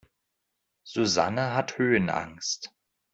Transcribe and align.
Susanne 0.83 1.39
hat 1.53 1.77
Höhenangst. 1.77 2.73